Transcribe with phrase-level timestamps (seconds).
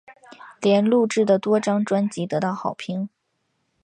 [0.61, 3.07] 莲录制的多张专辑得到好评。